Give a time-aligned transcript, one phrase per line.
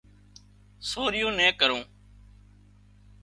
[0.89, 1.81] سوريون نين ڪرُون